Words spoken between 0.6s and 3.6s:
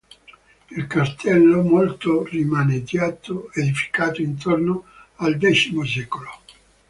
Il Castello, molto rimaneggiato,